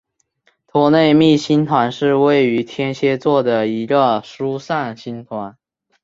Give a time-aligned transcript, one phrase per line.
[0.65, 5.55] 托勒密星团是位于天蝎座的一个疏散星团。